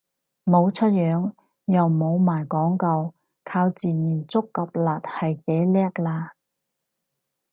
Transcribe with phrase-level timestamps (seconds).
[0.45, 1.31] 冇出樣
[1.65, 3.13] 又冇賣廣告，
[3.43, 6.31] 靠自然觸及率係幾叻喇